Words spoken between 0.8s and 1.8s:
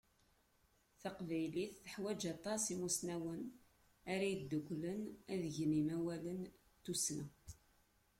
Taqbaylit